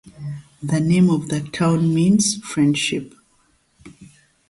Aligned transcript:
The 0.63 0.79
name 0.79 1.11
of 1.11 1.27
the 1.27 1.41
town 1.41 1.93
means 1.93 2.35
friendship. 2.43 3.13